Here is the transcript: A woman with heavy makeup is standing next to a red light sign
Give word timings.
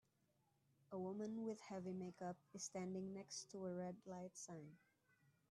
A 0.91 0.97
woman 0.97 1.43
with 1.43 1.61
heavy 1.61 1.93
makeup 1.93 2.35
is 2.55 2.63
standing 2.63 3.13
next 3.13 3.51
to 3.51 3.67
a 3.67 3.71
red 3.75 3.95
light 4.07 4.35
sign 4.35 4.77